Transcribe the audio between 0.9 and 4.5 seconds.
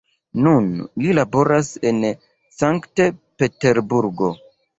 li laboras en Sankt-Peterburgo.